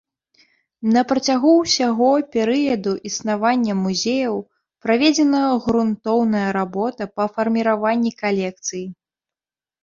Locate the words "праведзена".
4.87-5.41